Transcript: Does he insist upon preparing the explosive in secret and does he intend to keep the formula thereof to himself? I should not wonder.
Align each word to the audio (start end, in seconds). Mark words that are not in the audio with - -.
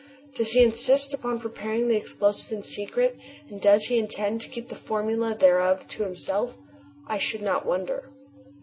Does 0.33 0.53
he 0.53 0.63
insist 0.63 1.13
upon 1.13 1.39
preparing 1.41 1.87
the 1.87 1.95
explosive 1.95 2.51
in 2.51 2.63
secret 2.63 3.15
and 3.51 3.61
does 3.61 3.83
he 3.85 3.99
intend 3.99 4.41
to 4.41 4.47
keep 4.49 4.69
the 4.69 4.75
formula 4.75 5.35
thereof 5.39 5.87
to 5.89 6.01
himself? 6.03 6.57
I 7.05 7.19
should 7.19 7.43
not 7.43 7.67
wonder. 7.67 8.09